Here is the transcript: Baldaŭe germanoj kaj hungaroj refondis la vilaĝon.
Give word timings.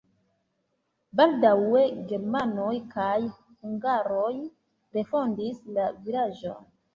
Baldaŭe 1.19 1.83
germanoj 2.11 2.71
kaj 2.95 3.11
hungaroj 3.35 4.33
refondis 4.99 5.61
la 5.77 5.87
vilaĝon. 6.09 6.67